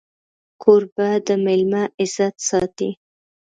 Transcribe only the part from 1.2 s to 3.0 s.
د مېلمه عزت ساتي.